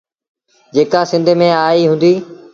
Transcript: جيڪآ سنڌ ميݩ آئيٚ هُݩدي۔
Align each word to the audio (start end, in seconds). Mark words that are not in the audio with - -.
جيڪآ 0.75 1.01
سنڌ 1.11 1.27
ميݩ 1.39 1.57
آئيٚ 1.67 1.89
هُݩدي۔ 1.89 2.13